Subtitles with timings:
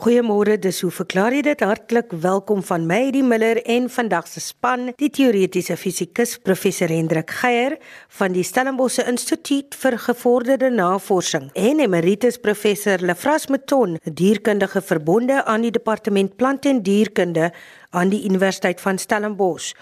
[0.00, 1.60] Goeiemôre, dis hoe verklaar jy dit?
[1.60, 7.34] Hartlik welkom van my, die Miller en vandag se span, die teoretiese fisikus professor Hendrik
[7.42, 7.76] Geier
[8.16, 15.68] van die Stellenbosch Instituut vir Gevorderde Navorsing en emeritus professor Lefras Mouton, dierkundige verbonde aan
[15.68, 17.52] die departement plant en dierkunde
[17.92, 19.74] aan die Universiteit van Stellenbosch.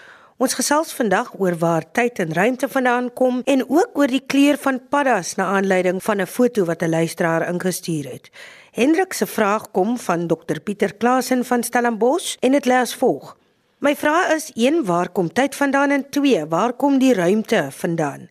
[0.42, 4.58] Ons gesels vandag oor waar tyd en ruimte vandaan kom en ook oor die kleur
[4.58, 8.30] van paddas na aanleiding van 'n foto wat 'n luisteraar ingestuur het.
[8.78, 13.32] Hendrik se vraag kom van Dr Pieter Klasen van Stellenbosch en dit lê as volg:
[13.82, 18.28] My vraag is: 1 waar kom tyd vandaan en 2 waar kom die ruimte vandaan?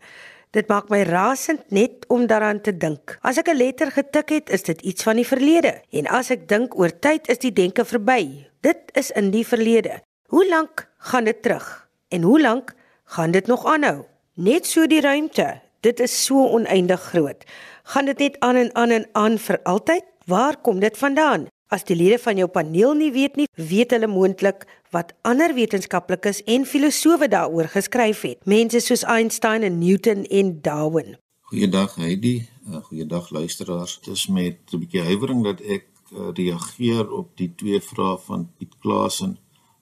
[0.56, 3.18] Dit maak my rasend net om daaraan te dink.
[3.22, 6.48] As ek 'n letter getik het, is dit iets van die verlede en as ek
[6.48, 8.48] dink oor tyd, is die denke verby.
[8.62, 10.00] Dit is in die verlede.
[10.30, 11.88] Hoe lank gaan dit terug?
[12.08, 12.74] En hoe lank
[13.04, 14.06] gaan dit nog aanhou?
[14.34, 15.60] Net so die ruimte.
[15.82, 17.44] Dit is so oneindig groot.
[17.84, 20.04] Gaan dit net aan en aan en aan vir altyd?
[20.28, 21.46] Waar kom dit vandaan?
[21.72, 26.42] As die lede van jou paneel nie weet nie, weet hulle moontlik wat ander wetenskaplikes
[26.52, 28.42] en filosowe daaroor geskryf het.
[28.44, 31.16] Mense soos Einstein en Newton en Darwin.
[31.48, 34.02] Goeiedag Heidi, uh, goeiedag luisteraars.
[34.04, 38.50] Dit is met 'n bietjie huiwering dat ek uh, reageer op die twee vrae van
[38.58, 39.38] Piet Klaasen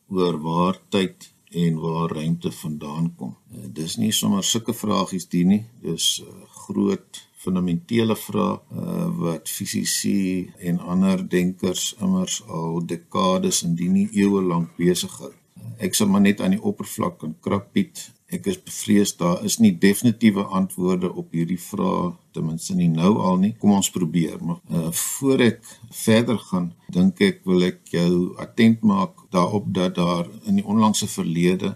[0.10, 3.38] oor waar tyd en waar ruimte vandaan kom.
[3.50, 6.22] Uh, dis nie sommer sulke vragies die nie, dis
[6.68, 14.10] groot fundamentele vrae uh, wat fisici en ander denkers immers al dekades en die nie
[14.14, 15.34] eeue lank besig hou.
[15.86, 18.10] Ek sal maar net aan die oppervlak kan krappiet.
[18.34, 23.14] Ek is bevrees daar is nie definitiewe antwoorde op hierdie vrae ten minste nie nou
[23.24, 23.54] al nie.
[23.60, 24.40] Kom ons probeer.
[24.42, 25.62] Maar uh, voor ek
[26.04, 31.08] verder gaan, dink ek wil ek jou attent maak daarop dat daar in die onlangse
[31.12, 31.76] verlede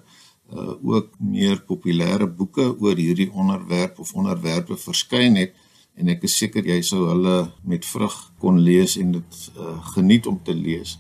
[0.82, 5.54] ook meer populêre boeke oor hierdie onderwerp of onderwerpe verskyn het
[6.00, 10.28] en ek is seker jy sou hulle met vrug kon lees en dit uh geniet
[10.32, 10.98] om te lees.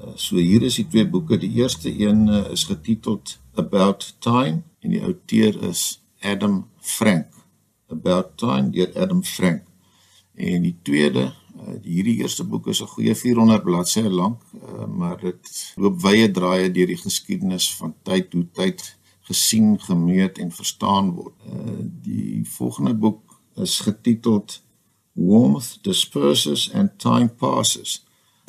[0.00, 1.38] Uh so hier is die twee boeke.
[1.38, 7.30] Die eerste een uh, is getiteld About Time en die outeur is Adam Frank.
[7.88, 9.62] About Time deur Adam Frank.
[10.34, 11.43] En die tweede Uh,
[11.82, 16.70] hierdie eerste boek is 'n goeie 400 bladsye lank, uh, maar dit loop wye draaie
[16.70, 18.96] deur die geskiedenis van tyd, hoe tyd
[19.28, 21.34] gesien, gemeet en verstaan word.
[21.48, 24.62] Uh, die volgende boek is getiteld
[25.14, 28.04] Warmth Disperses and Time Passes.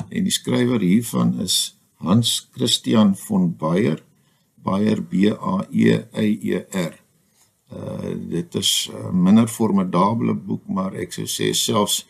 [0.08, 4.02] En die skrywer hiervan is Hans Christian von Baer,
[4.54, 6.94] Baer B A E Y E R.
[7.72, 12.06] Uh dit is 'n minder formidable boek, maar ek sou sê selfs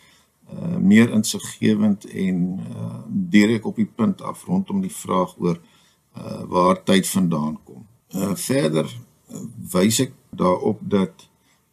[0.53, 6.43] uh, meer insiggewend en uh, direk op die punt af rondom die vraag oor uh,
[6.51, 7.87] waar tyd vandaan kom.
[8.15, 9.43] Uh, verder uh,
[9.73, 11.27] wys ek daarop dat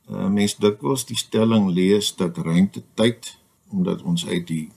[0.10, 3.36] uh, mens dikwels die stelling lees dat ruimte tyd
[3.74, 4.68] omdat ons uit die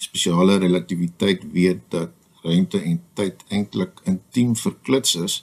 [0.00, 2.12] spesiale relativiteit weet dat
[2.44, 5.34] ruimte en tyd eintlik intiem verklits is.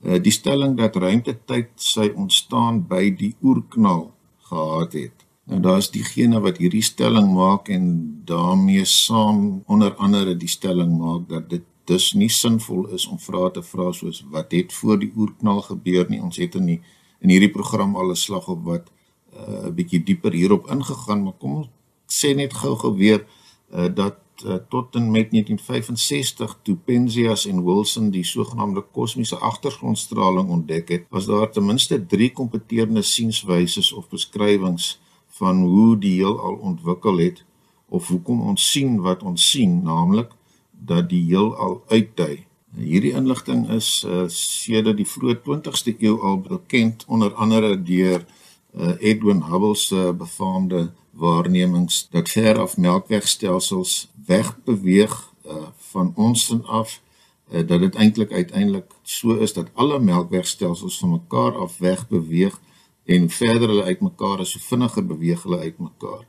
[0.00, 4.08] Die stelling dat ruimte tyd sy ontstaan by die oerknal
[4.48, 7.86] gehad het Nou daar's diegene wat hierdie stelling maak en
[8.24, 13.50] daarmee saam onder andere die stelling maak dat dit dus nie sinvol is om vrae
[13.56, 16.20] te vra soos wat het voor die oerknal gebeur nie.
[16.22, 16.78] Ons het in die,
[17.18, 21.38] in hierdie program al 'n slag op wat 'n uh, bietjie dieper hierop ingegaan, maar
[21.38, 21.68] kom ons
[22.06, 23.26] sê net gou-gou weer
[23.74, 30.48] uh, dat uh, tot en met 1965 toe Penzias en Wilson die sogenaamde kosmiese agtergrondstraling
[30.48, 35.00] ontdek het, was daar ten minste 3 kompeterende sienswyse of beskrywings
[35.40, 37.44] van hoe die heelal ontwikkel het
[37.88, 40.30] of hoekom ons sien wat ons sien, naamlik
[40.70, 42.44] dat die heelal uitdui.
[42.76, 48.94] Hierdie inligting is uh, sedert die vroeë 20ste eeu al bekend onder andere deur uh,
[49.00, 57.00] Edwin Hubble se befaamde waarnemings dat ver af melkwegstelsels wegbeweeg uh, van ons af
[57.50, 62.60] uh, dat dit eintlik uiteindelik so is dat alle melkwegstelsels van mekaar af wegbeweeg
[63.10, 66.22] en verder hulle uitmekaar is so vinniger beweeg hulle uitmekaar.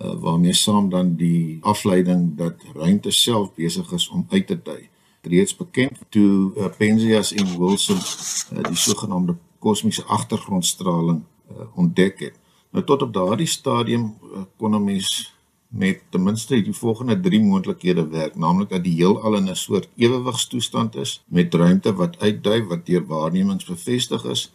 [0.00, 4.88] Uh, waarmee saam dan die afleiding dat ruimte self besig is om uit te dui.
[5.22, 12.40] Reeds bekend toe uh, Penzias en Wilson uh, die sogenaamde kosmiese agtergrondstraling uh, ontdek het.
[12.74, 15.32] Nou tot op daardie stadium uh, kon 'n mens
[15.68, 18.34] met ten minste die volgende 3 moontlikhede werk.
[18.34, 23.06] Naamlik dat die heelal in 'n soort ewewigstoestand is met ruimte wat uitdui wat deur
[23.06, 24.50] waarnemings bevestig is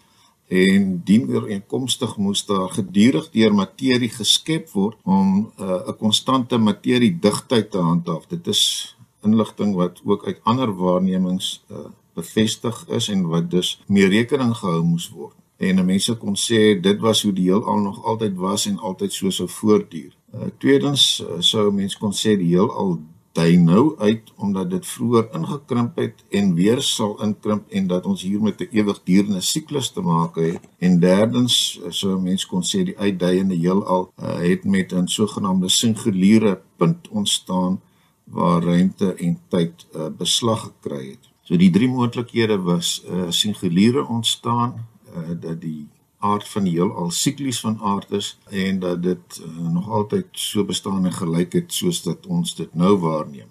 [0.50, 7.18] en dien ooreenkomstig moes daar gedurig deur materie geskep word om 'n uh, konstante materie
[7.22, 8.26] digtheid te handhaaf.
[8.28, 11.78] Dit is inligting wat ook uit ander waarnemings uh,
[12.14, 15.36] bevestig is en wat dus mee rekening gehou moes word.
[15.58, 19.30] En mense kon sê dit was hoe die heelal nog altyd was en altyd so
[19.30, 20.16] sou voortduur.
[20.34, 23.00] Uh, tweedens uh, sou mense kon sê die heelal
[23.32, 28.22] dui nou uit omdat dit vroeër ingekrimp het en weer sal inkrimp en dat ons
[28.22, 30.60] hier met 'n ewigdurende siklus te maak het.
[30.78, 36.62] En derdens, so mense kon sê die uitdeiende heelal uh, het met 'n sogenaamde singuliere
[36.78, 37.82] punt ontstaan
[38.24, 41.30] waar ruimte en tyd uh, beslag gekry het.
[41.42, 45.88] So die drie moontlikhede was 'n uh, singuliere ontstaan, uh, dat die
[46.20, 50.66] aard van die heelal siklies van aard is en dat dit uh, nog altyd so
[50.66, 53.48] bestaan en gelyk het soos dat ons dit nou waarneem.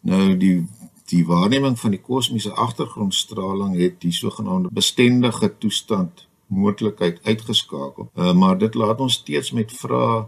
[0.00, 0.66] Nou die
[1.10, 8.10] die waarneming van die kosmiese agtergrondstraling het die sogenaamde bestendige toestand moontlikheid uitgeskakel.
[8.14, 10.26] Uh, maar dit laat ons steeds met vrae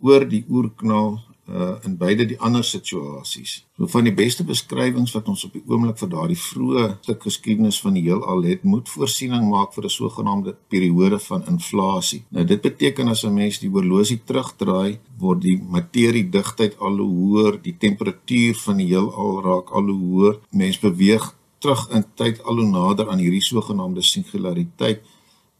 [0.00, 3.64] oor die oerknal uh in beide die ander situasies.
[3.76, 7.78] So van die beste beskrywings wat ons op die oomblik vir daardie vroeë stuk geskiedenis
[7.84, 12.24] van die heelal het, moet voorsiening maak vir 'n sogenaamde periode van inflasie.
[12.30, 17.14] Nou dit beteken as 'n mens die horlosie terugdraai, word die materie digtheid al hoe
[17.14, 20.38] hoër, die temperatuur van die heelal raak al hoe hoër.
[20.50, 25.00] Mens beweeg terug in tyd al hoe nader aan hierdie sogenaamde singulariteit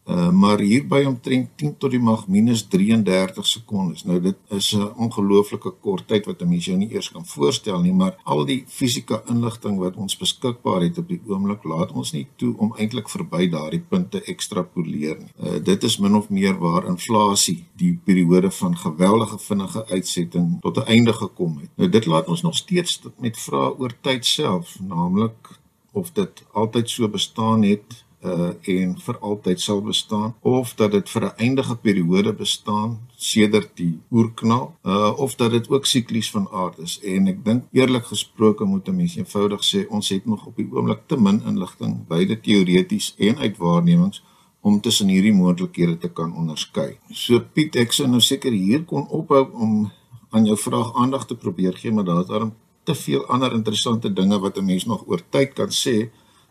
[0.07, 4.05] Uh, maar hier by omtrent 10 tot die mag minus 33 sekondes.
[4.07, 7.81] Nou dit is 'n ongelooflike kort tyd wat 'n mens jou nie eers kan voorstel
[7.81, 12.11] nie, maar al die fisika inligting wat ons beskikbaar het op die oomblik laat ons
[12.11, 15.31] nie toe om eintlik verby daardie punte ekstrapoleer nie.
[15.43, 20.77] Uh, dit is min of meer waar inflasie die periode van geweldige vinnige uitsetting tot
[20.77, 21.69] 'n einde gekom het.
[21.75, 25.59] Nou dit laat ons nog steeds met vrae oor tyd self, naamlik
[25.91, 31.09] of dit altyd so bestaan het uh en vir altyd sal bestaan of dat dit
[31.09, 36.47] vir 'n eindige periode bestaan sedert die oerknal uh of dat dit ook siklies van
[36.51, 40.45] aard is en ek dink eerlik gesproke moet 'n mens eenvoudig sê ons het nog
[40.45, 44.23] op die oomblik te min inligting beide teoreties en uit waarnemings
[44.61, 46.97] om tussen hierdie moontlikhede te kan onderskei.
[47.11, 49.91] So Piet ek sou nou seker hier kon ophou om
[50.29, 52.49] aan jou vraag aandag te probeer gee maar daar is daar
[52.83, 56.09] te veel ander interessante dinge wat 'n mens nog oor tyd kan sê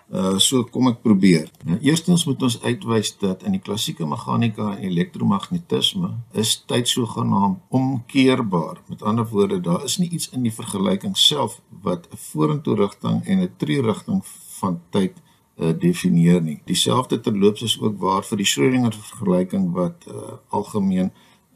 [0.08, 1.49] Uh so kom ek probeer.
[1.67, 7.58] Nou eerstens moet ons uitwys dat in die klassieke meganika en elektromagnetisme is tyd sogenaamd
[7.75, 8.85] omkeerbaar.
[8.87, 13.25] Met ander woorde, daar is nie iets in die vergelyking self wat 'n vorentoe rigting
[13.26, 14.23] en 'n terugrigting
[14.61, 15.14] van tyd
[15.58, 16.61] uh definieer nie.
[16.64, 21.11] Dieselfde terloops is ook waar vir die Schrödinger vergelyking wat uh algemeen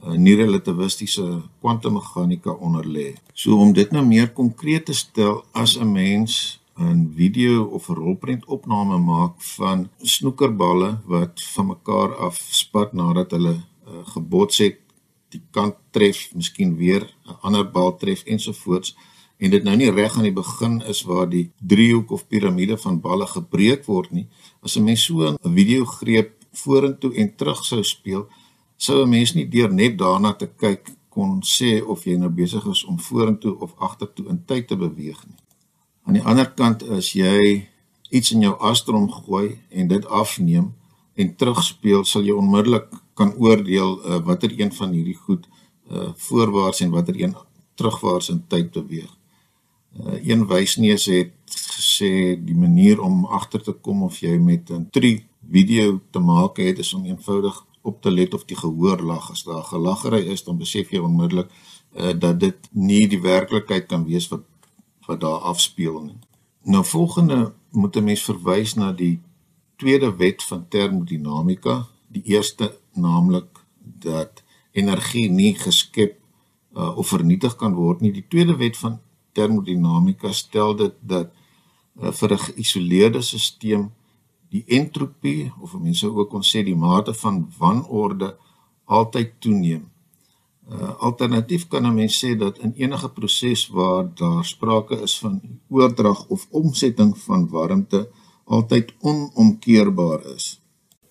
[0.05, 3.15] uh, nie relativistiese kwantummeganika onderlê.
[3.33, 7.95] So om dit nou meer konkreet te stel as 'n mens 'n video of 'n
[7.95, 9.79] rolprentopname maak van
[10.15, 13.63] snoekerballe wat van mekaar af spat nadat hulle uh,
[14.15, 14.79] gebots het,
[15.29, 18.97] die kant tref, miskien weer 'n ander bal tref ensovoorts
[19.37, 23.01] en dit nou nie reg aan die begin is waar die driehoek of piramide van
[23.01, 24.27] balle gebreek word nie.
[24.63, 28.29] As 'n mens so 'n video greep vorentoe en terug sou speel,
[28.77, 32.67] sou 'n mens nie deur net daarna te kyk kon sê of jy nou besig
[32.67, 35.41] is om vorentoe of agtertoe in tyd te beweeg nie.
[36.11, 37.69] Aan die ander kant as jy
[38.11, 40.73] iets in jou astrom gooi en dit afneem
[41.15, 45.47] en terugspeel, sal jy onmiddellik kan oordeel uh, watter een van hierdie goed
[45.91, 47.37] uh voorwaarts en watter een
[47.79, 49.15] terugwaarts in tyd beweeg.
[50.01, 54.89] Uh een wysneus het gesê die manier om agter te kom of jy met 'n
[54.91, 55.15] 3
[55.47, 59.31] video te maak het is om eenvoudig op te let of die gehoor lag.
[59.31, 61.51] As daar gelaggery is, dan besef jy onmiddellik
[61.95, 64.50] uh dat dit nie die werklikheid kan wees wat
[65.07, 66.19] wat daar afspeel nie.
[66.63, 69.21] Nou volgende moet 'n mens verwys na die
[69.77, 76.19] tweede wet van termodinamika, die eerste naamlik dat energie nie geskep
[76.77, 78.13] uh, of vernietig kan word nie.
[78.13, 79.01] Die tweede wet van
[79.33, 81.33] termodinamika stel dit dat
[82.01, 83.91] uh, vir 'n geïsoleerde stelsel
[84.51, 88.37] die entropie of mense ook kon sê die mate van wanorde
[88.85, 89.90] altyd toeneem.
[90.71, 95.41] Uh, alternatief kan 'n mens sê dat in enige proses waar daar sprake is van
[95.69, 98.09] oordrag of omsetting van warmte
[98.45, 100.61] altyd onomkeerbaar is.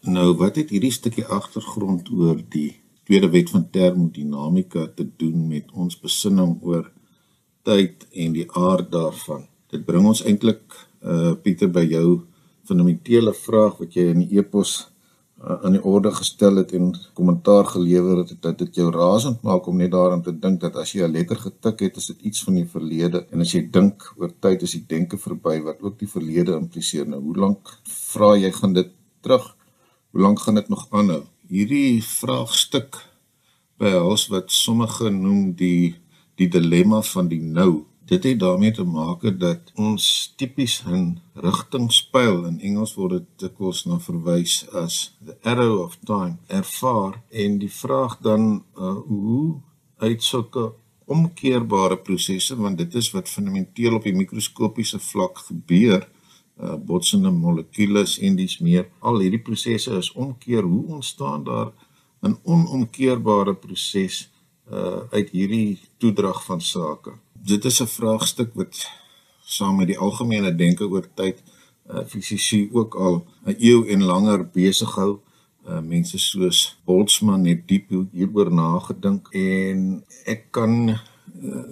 [0.01, 5.71] Nou wat het hierdie stukkie agtergrond oor die tweede wet van termodinamika te doen met
[5.71, 6.91] ons besinning oor
[7.61, 9.47] tyd en die aard daarvan?
[9.67, 12.21] Dit bring ons eintlik uh Pieter by jou
[12.63, 14.88] fundamentele vraag wat jy in die epos
[15.39, 19.77] aan die orde gestel het en kommentaar gelewer het dat dit jou rasend maak om
[19.79, 22.53] net daaraan te dink dat as jy 'n letter getik het, is dit iets van
[22.53, 26.09] die verlede en as jy dink oor tyd is die denke verby wat ook die
[26.09, 27.07] verlede impliseer.
[27.07, 28.91] Nou, hoe lank vra jy gaan dit
[29.21, 29.55] terug?
[30.11, 31.23] Hoe lank gaan dit nog aanhou?
[31.47, 32.97] Hierdie vraagstuk
[33.77, 35.95] behels wat sommige noem die
[36.35, 42.45] die dilemma van die nou dit het daarmee te maak dat ons tipies 'n rigtingspyl
[42.49, 47.71] in Engels word dit dikwels na verwys as the arrow of time ervaar en die
[47.71, 49.61] vraag dan uh, hoe
[49.97, 50.73] uit sulke
[51.05, 58.17] omkeerbare prosesse want dit is wat fundamenteel op die mikroskopiese vlak gebeur uh, botsende molekules
[58.19, 61.71] en dis meer al hierdie prosesse is omkeer hoe ontstaan daar
[62.21, 64.29] 'n onomkeerbare proses
[64.71, 67.11] uh, uit hierdie toedrag van sake
[67.45, 68.87] dit is 'n vraagstuk wat
[69.45, 71.43] saam met die algemene denke oor tyd
[71.89, 75.19] uh, fisici ook al 'n eeu en langer besig hou
[75.67, 80.97] uh, mense soos Boltzmann het diep hieroor nagedink en ek kan uh,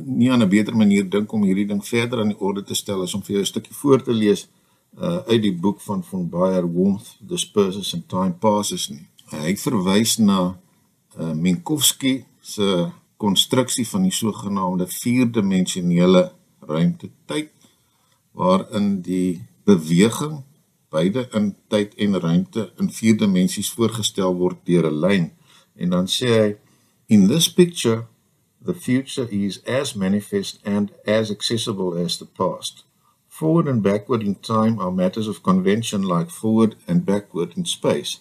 [0.04, 3.02] nie aan 'n beter manier dink om hierdie ding verder aan die orde te stel
[3.02, 4.48] as om vir jou 'n stukkie voor te lees
[5.02, 9.08] uh, uit die boek van von Baer Warmth Disperses and Time Passes nie.
[9.32, 10.58] Hy verwys na
[11.20, 17.50] uh, Minkowski se konstruksie van die sogenaamde vierdimensionele ruimte-tyd
[18.32, 20.44] waarin die beweging
[20.90, 25.26] beide in tyd en ruimte in vier dimensies voorgestel word deur 'n lyn
[25.76, 26.50] en dan sê hy
[27.08, 28.06] in this picture
[28.62, 32.84] the future is as manifest and as accessible as the past.
[33.28, 38.20] Forward and backward in time are matters of convention like forward and backward in space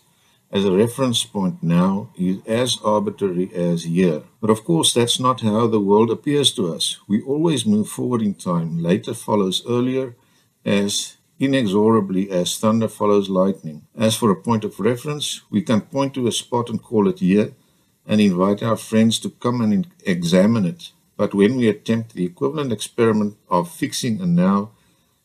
[0.57, 1.91] as a reference point now
[2.29, 6.63] is as arbitrary as here but of course that's not how the world appears to
[6.77, 10.07] us we always move forward in time later follows earlier
[10.65, 13.87] as inexorably as thunder follows lightning.
[13.97, 17.21] As for a point of reference, we can point to a spot and call it
[17.21, 17.53] here
[18.07, 20.93] and invite our friends to come and examine it.
[21.17, 24.71] But when we attempt the equivalent experiment of fixing a now,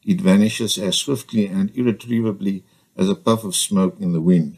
[0.06, 2.64] it vanishes as swiftly and irretrievably
[2.98, 4.58] as a puff of smoke in the wind.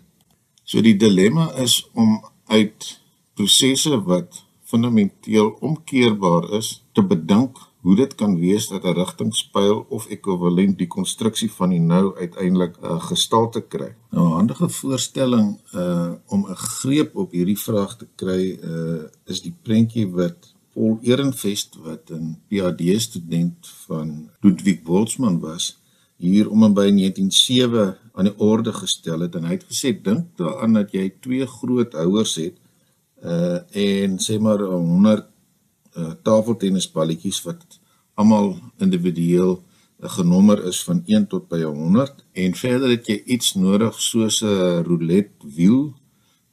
[0.73, 2.15] So die dilemma is om
[2.49, 2.85] uit
[3.37, 10.07] prosesse wat fundamenteel omkeerbaar is te bedink hoe dit kan wees dat 'n rigtingspyl of
[10.15, 13.91] ekwivalent die konstruksie van die nou uiteindelik 'n uh, gestalte kry.
[14.09, 19.41] Nou 'n handige voorstelling uh om 'n greep op hierdie vraag te kry uh is
[19.41, 25.77] die prentjie wat Paul Ehrenfest wat 'n PhD student van Ludwig Boltzmann was
[26.17, 30.33] hier om en by 1907 aan die orde gestel het en hy het gesê dink
[30.37, 32.59] daaraan dat jy twee groot houers het
[33.23, 35.25] uh en sê maar 100
[35.97, 37.79] uh, tafeltennisballetjies wat
[38.19, 39.63] almal individueel
[40.03, 44.41] 'n genommer is van 1 tot by 100 en verder het jy iets nodig soos
[44.43, 45.93] 'n roulette wiel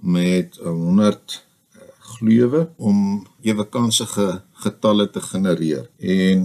[0.00, 1.44] met 100
[1.76, 5.90] uh, gleuwe om ewekansige getalle te genereer.
[5.98, 6.40] En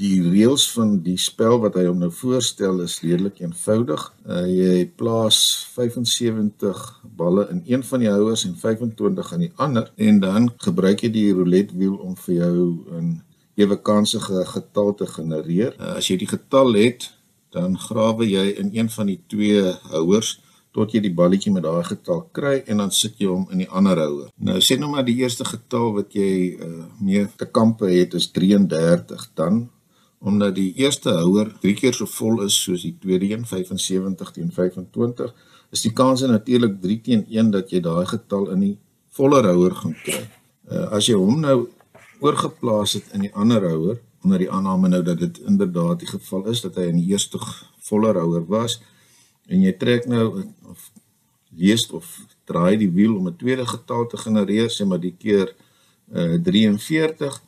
[0.00, 4.06] die reëls van die spel wat hy hom nou voorstel is redelik eenvoudig.
[4.24, 5.40] Uh, jy plaas
[5.74, 6.84] 75
[7.20, 11.10] balle in een van die houers en 25 in die ander en dan gebruik jy
[11.12, 12.60] die roulette wiel om vir jou
[13.00, 13.20] 'n
[13.60, 15.74] ewe kansige getal te genereer.
[15.76, 17.10] Uh, as jy die getal het,
[17.52, 20.38] dan grawe jy in een van die twee houers
[20.72, 23.68] tot jy die balletjie met daai getal kry en dan sit jy hom in die
[23.68, 24.28] ander houer.
[24.38, 28.30] Nou sê nou maar die eerste getal wat jy uh, mee te kampe het is
[28.30, 29.66] 33, dan
[30.20, 34.52] omdat die eerste houer drie keer so vol is soos die tweede een 75 teen
[34.52, 35.32] 25
[35.72, 38.76] is die kans natuurlik 3 teen 1 dat jy daai getal in die
[39.16, 40.22] voller houer gaan kry.
[40.70, 41.58] Uh, as jy hom nou
[42.20, 46.50] oorgeplaas het in die ander houer onder die aanname nou dat dit inderdaad die geval
[46.52, 47.40] is dat hy in die eerste
[47.88, 48.80] voller houer was
[49.48, 50.26] en jy trek nou
[50.68, 50.90] of
[51.56, 52.06] lees of
[52.50, 55.54] draai die wiel om 'n tweede getal te genereer sê maar die keer
[56.12, 57.40] uh, 43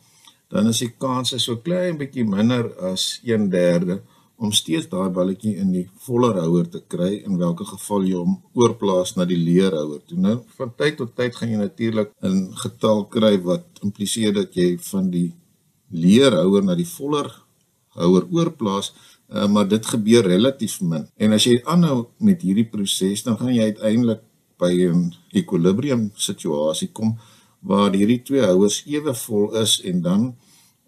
[0.53, 3.99] dan is die kans so klein bietjie minder as 1/3
[4.43, 8.35] om steeds daai balletjie in die voller houer te kry in watter geval jy hom
[8.59, 10.01] oorplaas na die leerhouer.
[10.07, 14.53] Toe nou van tyd tot tyd gaan jy natuurlik 'n getal kry wat impliseer dat
[14.53, 15.29] jy van die
[15.89, 17.29] leerhouer na die voller
[17.95, 18.93] houer oorplaas,
[19.29, 21.07] uh, maar dit gebeur relatief min.
[21.17, 24.21] En as jy aanhou met hierdie proses, dan gaan jy uiteindelik
[24.57, 27.17] by 'n equilibrium situasie kom
[27.63, 30.25] waar hierdie twee houers ewe vol is en dan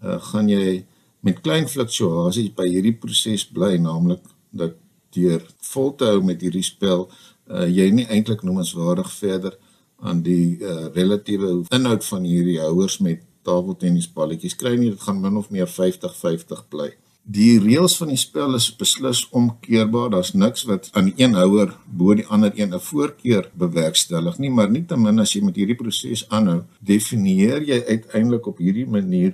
[0.03, 0.84] uh, gaan jy
[1.25, 4.75] met klein fluktuasies by hierdie proses bly naamlik dat
[5.15, 9.55] deur vol te hou met hierdie spel uh, jy nie eintlik noemenswaardig verder
[10.03, 14.91] aan die uh, relatiewe inhoud van hierdie houers met tafeltennisballetjies kry nie.
[14.91, 16.91] Dit gaan min of meer 50 50 bly
[17.25, 20.12] Die reëls van die spel is beslis omkeerbaar.
[20.13, 24.51] Daar's niks wat aan die een houer bo die ander een 'n voorkeur bewerkstellig nie,
[24.51, 29.34] maar nietemin as jy met hierdie proses aanhou, definieer jy uiteindelik op hierdie manier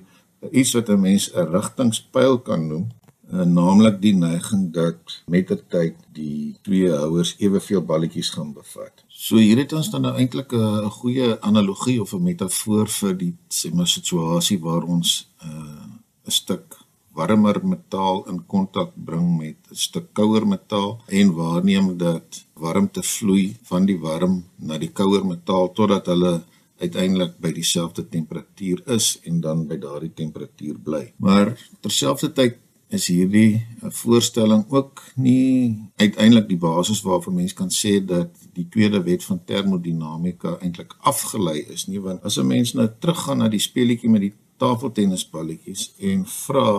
[0.52, 2.88] iets wat 'n mens 'n rigtingspyl kan noem,
[3.32, 9.04] eh, naamlik die neiging dat mettertyd die twee houers eweveel balletjies gaan bevat.
[9.08, 13.36] So hier het ons dan nou eintlik 'n goeie analogie of 'n metafoor vir die
[13.50, 16.81] sê situasie waar ons eh, 'n uh, stuk
[17.14, 23.56] warmer metaal in kontak bring met 'n stuk kouer metaal en waarneem dat warmte vloei
[23.70, 26.34] van die warm na die kouer metaal totdat hulle
[26.82, 31.14] uiteindelik by dieselfde temperatuur is en dan by daardie temperatuur bly.
[31.18, 32.58] Maar terselfdertyd
[32.92, 39.00] is hierdie voorstelling ook nie uiteindelik die basis waarvan mens kan sê dat die tweede
[39.04, 43.64] wet van termodinamika eintlik afgelei is nie want as 'n mens nou teruggaan na die
[43.64, 46.70] speletjie met die tafeltennisballetjies en vra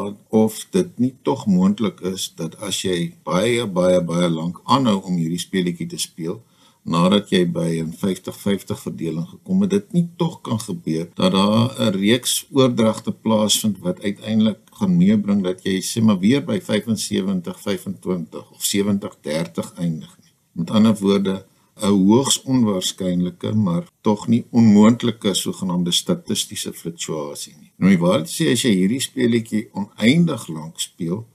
[0.42, 5.18] of dit nie tog moontlik is dat as jy baie baie baie lank aanhou om
[5.18, 6.40] hierdie speletjie te speel
[6.82, 11.70] nadat jy by 'n 50-50 verdeling gekom het, dit nie tog kan gebeur dat daar
[11.78, 18.50] 'n reeks oordragte plaasvind wat uiteindelik gaan meebring dat jy sê maar weer by 75-25
[18.50, 20.32] of 70-30 eindig nie.
[20.52, 21.44] Met ander woorde,
[21.82, 27.72] 'n hoogs onwaarskynlike, maar tog nie onmoontlike sogenaamde statistiese fluktuasie nie.
[27.76, 31.26] Nou, wat sê as jy hierdie speletjie oneindig lank speel,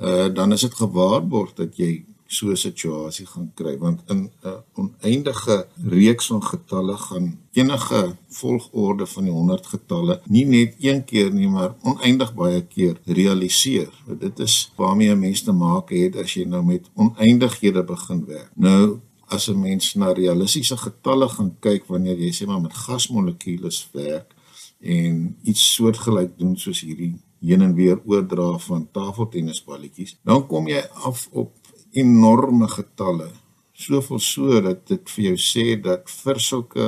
[0.00, 4.62] uh, dan is dit gewaarborg dat jy so 'n situasie gaan kry want in 'n
[4.74, 11.32] oneindige reeks van getalle gaan enige volgorde van die 100 getalle nie net een keer
[11.32, 13.92] nie maar oneindig baie keer realiseer.
[14.18, 18.50] Dit is waarmee 'n mens te maak het as jy nou met oneindighede begin werk.
[18.54, 23.88] Nou as 'n mens na realistiese getalle gaan kyk wanneer jy sê maar met gasmolekules
[23.92, 24.34] werk
[24.80, 30.82] en iets soortgelyk doen soos hierdie heen en weer oordra van tafeltennisballetjies, dan kom jy
[31.06, 31.52] af op
[31.96, 33.30] enorme getalle.
[33.72, 36.86] Soveel so dat dit vir jou sê dat vir sulke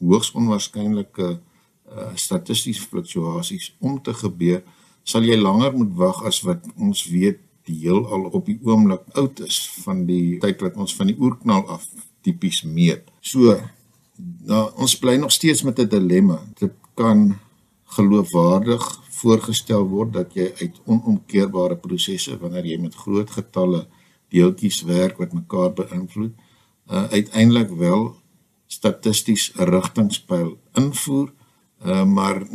[0.00, 4.62] hoogs onwaarskynlike uh, statistiese fluktuasies om te gebeur,
[5.04, 9.40] sal jy langer moet wag as wat ons weet die heelal op die oomblik oud
[9.46, 11.86] is van die tyd wat ons van die oerknal af
[12.26, 13.06] tipies meet.
[13.20, 13.56] So,
[14.50, 16.42] nou ons bly nog steeds met 'n dilemma.
[16.58, 17.38] Dit kan
[17.96, 18.84] geloofwaardig
[19.20, 23.86] voorgestel word dat jy uit onomkeerbare prosesse wanneer jy met groot getalle
[24.30, 26.34] deeltjies werk wat mekaar beïnvloed
[26.90, 28.14] uh, uiteindelik wel
[28.70, 31.32] statisties 'n rigtingspyl invoer
[31.84, 32.46] uh, maar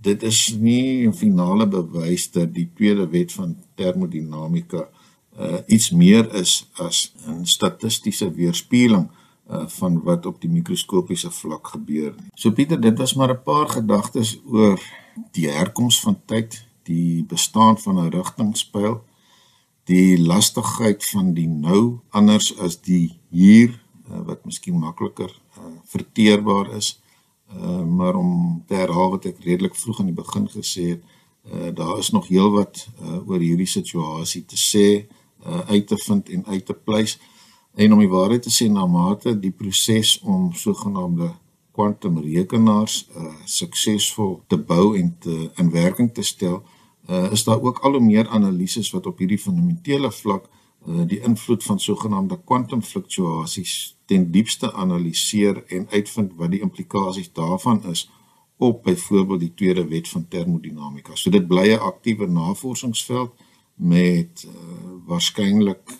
[0.00, 4.88] dit is nie 'n finale bewys dat die tweede wet van termodinamika
[5.38, 9.08] uh, iets meer is as 'n statistiese weerspieëling
[9.50, 12.14] uh, van wat op die mikroskopiese vlak gebeur.
[12.34, 14.80] So Pieter, dit was maar 'n paar gedagtes oor
[15.32, 19.02] die herkoms van tyd, die bestaan van 'n rigtingspyl
[19.84, 23.72] die lastigheid van die nou anders as die hier
[24.10, 26.99] uh, wat miskien makliker uh, verteerbaar is
[27.56, 31.02] uh, maar om te herhaal wat ek redelik vroeg aan die begin gesê het
[31.52, 34.86] uh, daar is nog heelwat uh, oor hierdie situasie te sê
[35.46, 37.18] uh, uit te vind en uit te pleis.
[37.74, 41.30] En om die waarheid te sê na mate die proses om sogenaamde
[41.76, 46.62] kwantumrekenaars uh, suksesvol te bou en te in werking te stel
[47.08, 51.20] uh, is daar ook al hoe meer analises wat op hierdie fundamentele vlak uh, die
[51.20, 58.08] invloed van sogenaamde kwantumfluktuasies ten diepste analiseer en uitvind wat die implikasies daarvan is
[58.58, 61.14] op byvoorbeeld die tweede wet van termodinamika.
[61.14, 63.32] So dit bly 'n aktiewe navorsingsveld
[63.74, 64.52] met uh,
[65.06, 65.98] waarskynlik uh,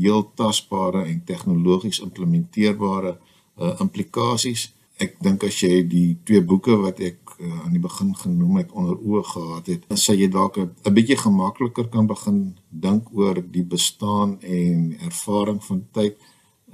[0.00, 3.18] heel tasbare en tegnologies implementeerbare
[3.58, 4.74] uh, implikasies.
[4.96, 8.72] Ek dink as jy die twee boeke wat ek uh, aan die begin genoem het
[8.72, 13.38] onder oë gehad het, dan sal jy dalk 'n bietjie gemakliker kan begin dink oor
[13.50, 16.18] die bestaan en ervaring van tyd,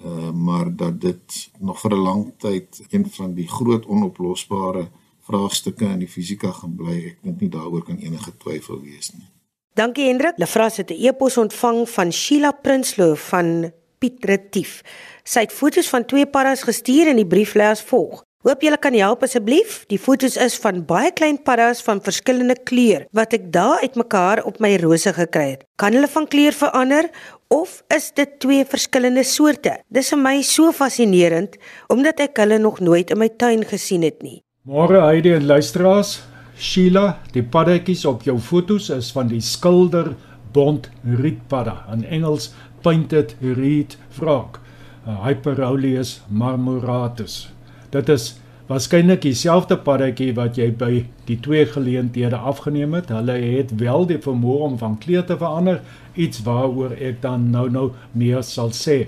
[0.05, 4.89] uh, maar dat dit nog vir 'n lang tyd een van die groot onoplosbare
[5.21, 6.97] vraagstukke in die fisika gaan bly.
[7.07, 9.29] Ek dink nie daaroor kan enige twyfel wees nie.
[9.75, 10.39] Dankie Hendrik.
[10.39, 14.83] Lefras het 'n e-pos ontvang van Sheila Prinsloo van Piet Retief.
[15.23, 18.79] Sy het foto's van twee paddas gestuur en die brief lê as volg: Hoop julle
[18.79, 19.81] kan help asseblief.
[19.91, 24.61] Die fotos is van baie klein paddas van verskillende kleur wat ek daar uitmekaar op
[24.63, 25.65] my rose gekry het.
[25.75, 27.09] Kan hulle van kleur verander
[27.51, 29.73] of is dit twee verskillende soorte?
[29.91, 31.59] Dis vir my so fascinerend
[31.91, 34.39] omdat ek hulle nog nooit in my tuin gesien het nie.
[34.63, 36.21] Môre Heidi en luisteraars,
[36.55, 40.15] Sheila, die paddatjies op jou fotos is van die skilder
[40.55, 42.53] bont rietpadda, in Engels
[42.87, 44.63] painted reed frog,
[45.27, 47.49] Hyperoleus marmoratus.
[47.91, 48.35] Dit is
[48.69, 50.91] waarskynlik dieselfde paddatjie wat jy by
[51.29, 53.09] die twee geleenthede afgeneem het.
[53.09, 55.81] Hulle het wel die vermoë om van kleur te verander,
[56.15, 59.07] iets waaroor ek dan nou-nou meer sal sê.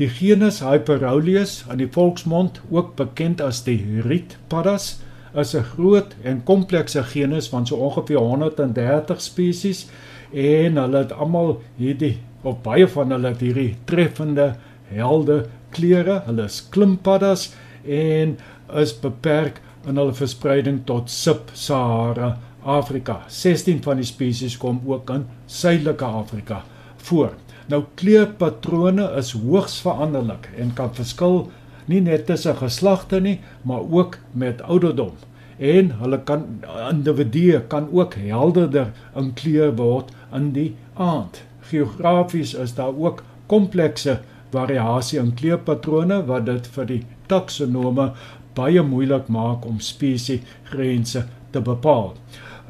[0.00, 4.98] Die genus Hyperoleus, in die volksmond ook bekend as die rietpaddas,
[5.32, 9.86] is 'n groot en komplekse genus van so ongeveer 130 spesies
[10.32, 14.56] en hulle het almal hierdie of baie van hulle het hierdie treffende
[14.88, 16.22] helde kleure.
[16.26, 17.54] Hulle is klimpaddas
[17.84, 18.36] en
[18.80, 23.22] is beperk in hulle verspreiding tot Sub-Sahara Afrika.
[23.28, 26.62] 16 van die spesies kom ook in Suidelike Afrika
[26.96, 27.32] voor.
[27.70, 31.44] Nou kleurpatrone is hoogs veranderlik en kan verskil
[31.90, 35.14] nie net tussen geslagte nie, maar ook met ouderdom.
[35.58, 36.44] En hulle kan
[36.90, 41.42] individue kan ook helderder in kleur word in die aand.
[41.70, 48.10] Geografies is daar ook komplekse variasie in kleurpatrone wat dit vir die taksonome
[48.58, 52.14] baie moeilik maak om spesiesgrense te bepaal.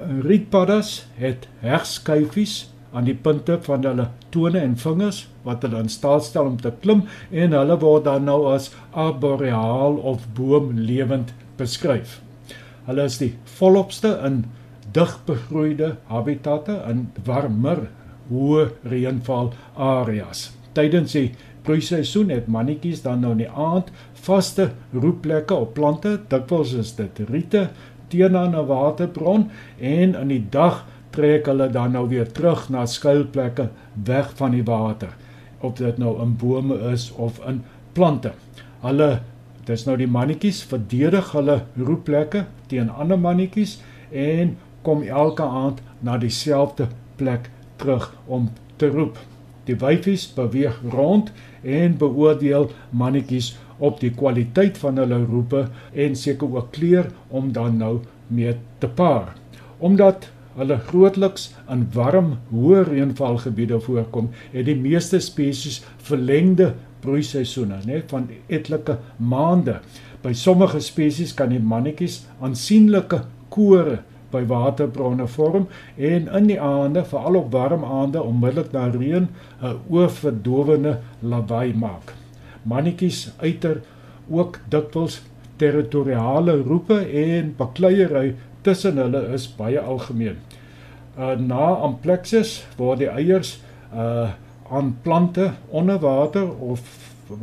[0.01, 6.25] Rietpaddas het hegskyfies aan die punte van hulle tone en vingers wat hulle in staat
[6.27, 12.18] stel om te klim en hulle word dan nou as arboreaal of boomlewend beskryf.
[12.88, 14.42] Hulle is die volopste in
[14.96, 17.87] digbegroeide habitatte in warmer
[18.31, 20.49] hoë reënval areas.
[20.72, 21.30] Tydens die
[21.66, 23.90] broeiseisoen het mannetjies dan nou in die aand
[24.24, 27.68] vaste roepplekke op plante, dikwels is dit riete
[28.11, 33.68] teenoor 'n waterbron en in die dag trek hulle dan nou weer terug na skuilplekke
[34.04, 35.16] weg van die water
[35.61, 38.33] of dit nou in bome is of in plante.
[38.80, 39.20] Hulle
[39.64, 43.80] dis nou die mannetjies verdedig hulle roepplekke teen ander mannetjies
[44.11, 49.18] en kom elke aand na dieselfde plek terug om te roep.
[49.70, 51.30] Die wyfies beweeg rond
[51.62, 57.78] en beoordeel mannetjies op die kwaliteit van hulle roepe en seker ook kleur om dan
[57.78, 59.37] nou mee te paar.
[59.78, 60.26] Omdat
[60.59, 66.72] hulle grootliks in warm, hoë reënvalgebiede voorkom, het die meeste spesies verlengde
[67.04, 69.78] broeiseisoene, net van etlike maande.
[70.24, 73.22] By sommige spesies kan die mannetjies aansienlike
[73.54, 75.66] kore by waterbronne vorm
[75.96, 79.28] en in die aande, veral op warm aande onmiddellik na reën,
[79.62, 82.14] 'n oorverdowende lawaai maak.
[82.62, 83.80] Mannetjies uiter
[84.30, 85.22] ook dikwels
[85.56, 90.36] territoriale roepe en bakleierery tussen hulle is baie algemeen.
[91.18, 93.60] Uh na amplexus word die eiers
[93.94, 94.30] uh
[94.70, 96.80] aan plante onder water of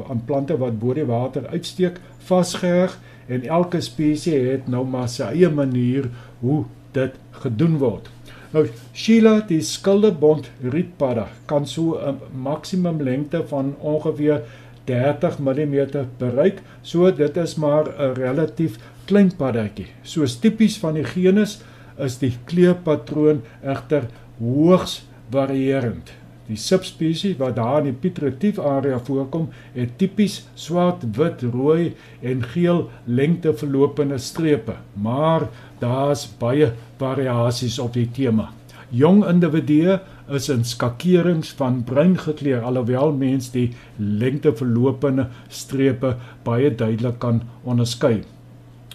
[0.09, 2.95] aan plante wat bo die water uitsteek vasgeheg
[3.27, 6.07] en elke spesies het nou maar sy eie manier
[6.39, 8.09] hoe dit gedoen word.
[8.53, 14.41] Nou Sheila die skildebond rietpadda kan so 'n maksimum lengte van ongeveer
[14.85, 19.87] 30 mm bereik, so dit is maar 'n relatief klein paddatjie.
[20.03, 21.61] Soos tipies van die genus
[21.97, 24.07] is die kleurpatroon egter
[24.39, 26.11] hoogs varierend.
[26.47, 31.95] Die subspesies wat daar in die Piet retief area voorkom, het tipies swart, wit, rooi
[32.23, 35.49] en geel lengteverlopende strepe, maar
[35.81, 38.53] daar's baie variasies op die tema.
[38.95, 39.97] Jong individue
[40.31, 46.15] is in skakerings van bruin gekleur alhoewel mens die lengteverlopende strepe
[46.47, 48.21] baie duidelik kan onderskei.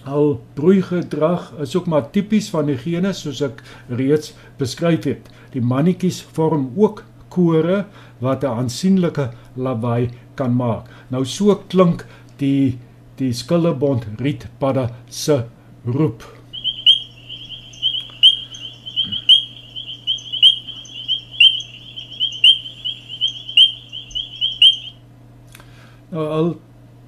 [0.09, 3.61] Al broeigedrag is ook maar tipies van die gene soos ek
[3.93, 5.29] reeds beskryf het.
[5.53, 7.85] Die mannetjies vorm ook kore
[8.21, 10.85] wat 'n aansienlike lawaai kan maak.
[11.11, 12.07] Nou so klink
[12.38, 12.79] die
[13.16, 15.45] die skillebond rietpadda se
[15.85, 16.25] roep.
[26.12, 26.51] Nou al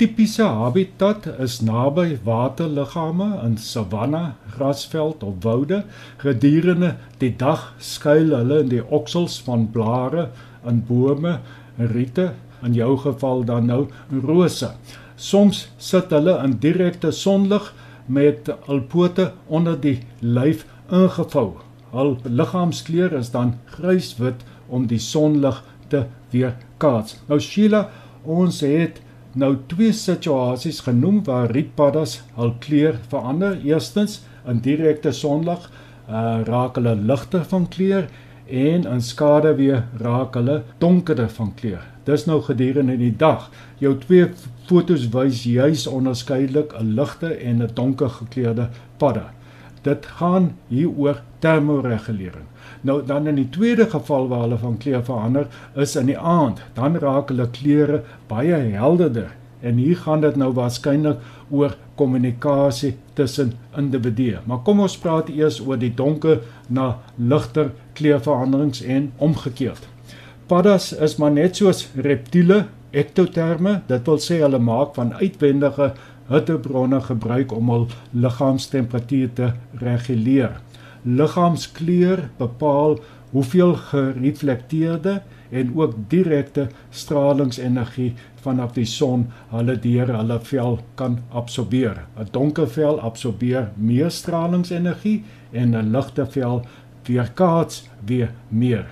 [0.01, 5.83] tipiese habitat is naby waterliggame in savanna, grasveld of woude.
[6.23, 10.29] Gedurende die dag skuil hulle in die oksels van blare
[10.69, 11.39] in bome,
[11.77, 12.33] riete,
[12.65, 13.83] in jou geval dan nou
[14.25, 14.71] rose.
[15.17, 17.73] Soms sit hulle in direkte sonlig
[18.07, 21.55] met hul pote onder die lyf ingevou.
[21.95, 27.21] Hul liggaamskleur is dan gryswit om die sonlig te weerkaats.
[27.29, 27.89] Nou Sheila,
[28.25, 29.01] ons het
[29.39, 33.59] nou twee situasies genoem waar rietpaddas hul kleur verander.
[33.63, 35.71] Eerstens in direkte sonlig
[36.09, 38.09] uh, raak hulle ligter van kleur
[38.47, 41.85] en in skaduwee raak hulle donkerder van kleur.
[42.05, 43.49] Dis nou gedurende die dag.
[43.81, 44.29] Jou twee
[44.69, 49.33] fotos wys juis onderskeidelik 'n ligte en 'n donker gekleurde padda.
[49.83, 52.49] Dit gaan hier oor termoregulering.
[52.81, 56.61] Nou dan in die tweede geval waar hulle van kleur verander is in die aand,
[56.75, 59.33] dan raak hulle kleure baie helderder
[59.65, 64.39] en hier gaan dit nou waarskynlik oor kommunikasie tussen individue.
[64.45, 69.89] Maar kom ons praat eers oor die donker na ligter kleurveranderings en omgekeerd.
[70.47, 75.95] Paddas is maar net soos reptiele, ektoterme, dit wil sê hulle maak van uitwendige
[76.29, 79.51] hittebronne gebruik om hul liggaamstemperatuur te
[79.81, 80.61] reguleer
[81.05, 82.99] liggaamskleur bepaal
[83.31, 85.23] hoeveel gereflekteerde
[85.55, 88.11] en ook direkte stralingsenergie
[88.45, 92.03] vanaf die son hulle deur hulle vel kan absorbeer.
[92.19, 96.65] 'n Donker vel absorbeer meer stralingsenergie en 'n ligte vel
[97.07, 98.87] weerkaats weer meer.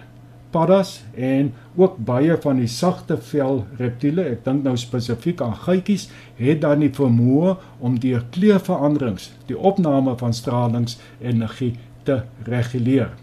[0.53, 6.11] paddas en ook baie van die sagte vel reptiele, ek dink nou spesifiek aan geitjies,
[6.37, 11.73] het dan die vermoë om deur kleurveranderings die opname van stralingsenergie
[12.05, 13.15] te reguleer.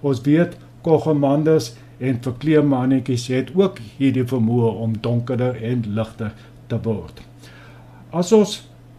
[0.00, 0.56] Ons weet
[0.86, 6.34] koggemandes en verkleemannetjies het ook hierdie vermoë om donkerder en ligter
[6.70, 7.22] te word.
[8.10, 8.58] As ons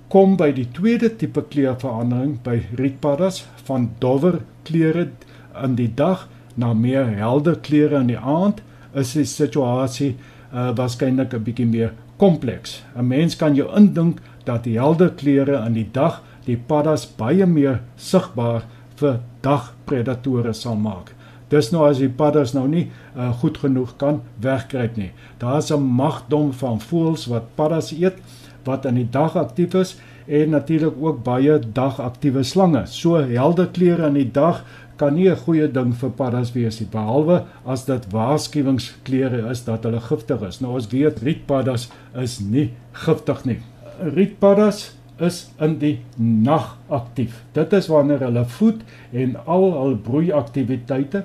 [0.09, 5.09] kom by die tweede tipe kleurverandering by rietpaddas van dowwer kleure
[5.63, 6.27] in die dag
[6.59, 8.63] na meer helder kleure in die aand
[8.97, 12.81] is die situasie uh, waarskynlik 'n bietjie meer kompleks.
[12.95, 17.45] 'n Mens kan jou indink dat die helder kleure in die dag die paddas baie
[17.45, 21.13] meer sigbaar vir dagpredatore sal maak.
[21.49, 22.85] Dis nou as die paddas nou nie
[23.15, 25.11] uh, goed genoeg kan wegkruip nie.
[25.41, 28.17] Daar's 'n magdom van voëls wat paddas eet
[28.65, 32.85] wat in die dag aktief is en natuurlik ook baie dagaktiewe slange.
[32.85, 34.63] So helder kleure in die dag
[34.97, 39.83] kan nie 'n goeie ding vir paddas wees nie behalwe as dit waarskuwingskleure is dat
[39.83, 40.59] hulle giftig is.
[40.61, 43.59] Nou ons weet rietpaddas is nie giftig nie.
[43.99, 47.43] Rietpaddas is in die nag aktief.
[47.53, 51.23] Dit is wanneer hulle voed en al hul broeiaktiwiteite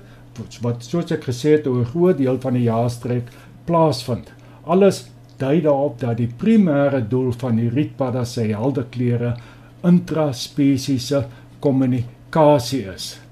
[0.62, 3.28] wat soos ek gesê het oor 'n groot deel van die jaar strek
[3.66, 4.33] plaasvind.
[4.66, 5.07] Alles
[5.38, 9.37] dui daarop dat die primêre doel van die rietpadda se helder kleure
[9.83, 11.26] intraspesiese
[11.61, 13.24] kommunikasie is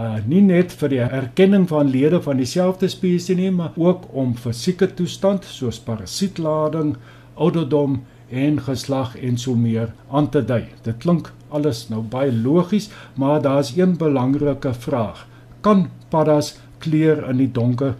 [0.00, 4.34] uh nie net vir die erkenning van lede van dieselfde spesies nie, maar ook om
[4.38, 6.94] fisieke toestand soos parasietlading,
[7.34, 10.64] ouderdom en geslag en so meer aan te dui.
[10.82, 15.26] Dit klink alles nou baie logies, maar daar's een belangrike vraag.
[15.60, 17.94] Kan paddas kleur in die donker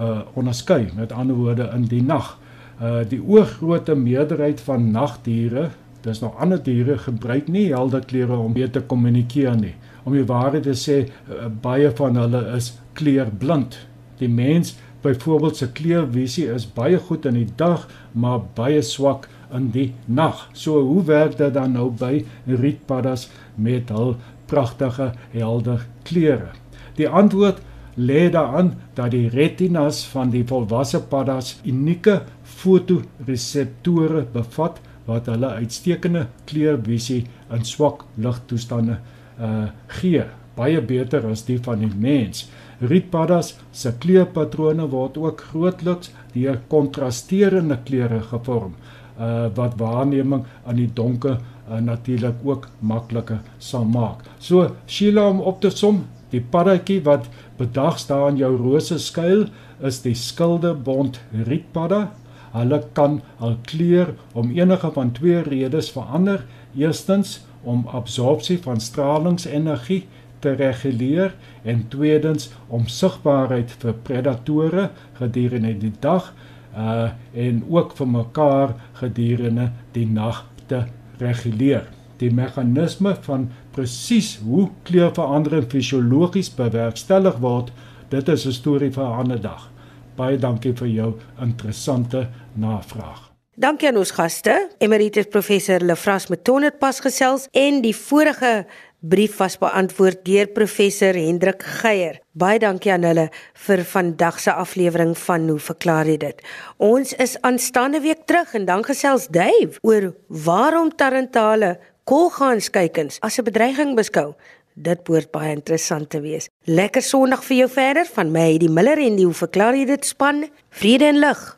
[0.00, 2.38] uh onderskei, met ander woorde in die nag?
[2.82, 5.70] Uh die oorgrootste meerderheid van nagdiere,
[6.02, 9.74] dis nog ander diere gebruik nie helder kleure om mee te kommunikeer nie
[10.06, 13.74] om die waarheid te sê uh, baie van hulle is kleurblind.
[14.20, 19.70] Die mens byvoorbeeld se kleurvisie is baie goed in die dag, maar baie swak in
[19.74, 20.48] die nag.
[20.52, 26.52] So hoe werk dit dan nou by rietpaddas met hul pragtige helder kleure?
[26.96, 27.60] Die antwoord
[27.96, 36.26] lê daarin dat die retinas van die volwasse paddas unieke fotoreseptore bevat wat hulle uitstekende
[36.50, 37.22] kleurvisie
[37.54, 38.98] in swak ligtoestande
[39.40, 40.24] uh gee
[40.56, 42.46] baie beter as die van die mens.
[42.80, 48.74] Rietpaddas se kleurpatrone word ook grootliks deur kontrasterende kleure gevorm
[49.18, 54.24] uh wat waarneming aan die donker uh, natuurlik ook makliker sal maak.
[54.38, 59.46] So Sheila om op te som, die paddatjie wat bedag staan in jou rose skuil
[59.80, 62.10] is die skildebond rietpadda.
[62.56, 66.44] Hulle kan al kleur om enige van twee redes verander.
[66.76, 70.06] Eerstens om absorpsie van stralingsenergie
[70.40, 76.32] te reguleer en tweedens om sigbaarheid vir predatore gedurende die dag
[76.76, 80.84] uh en ook vir mekaar gedurende die nag te
[81.18, 81.88] reguleer.
[82.16, 87.72] Die meganisme van presies hoe kleurverandering fisiologies bewerkstellig word,
[88.08, 89.70] dit is 'n storie vir 'n ander dag.
[90.16, 93.26] Baie dankie vir jou interessante navraag.
[93.56, 94.52] Dankie aan ons gaste.
[94.78, 98.66] Emeritus professor Lefras Meton het pas gesels en die vorige
[99.08, 102.18] brief was beantwoord deur professor Hendrik Geier.
[102.32, 103.28] Baie dankie aan hulle
[103.66, 106.42] vir vandag se aflewering van Hoe verklaar jy dit?
[106.82, 113.44] Ons is aanstaande week terug en dan gesels Dave oor waarom tarantale kolgaanskuikens as 'n
[113.44, 114.34] bedreiging beskou.
[114.74, 116.48] Dit behoort baie interessant te wees.
[116.64, 120.04] Lekker Sondag vir jou verder van my, die Miller en die Hoe verklaar jy dit
[120.04, 120.50] span.
[120.70, 121.55] Vrede en lig.